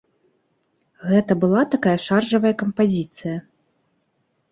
[1.09, 3.37] Гэта была такая шаржавая кампазіцыя.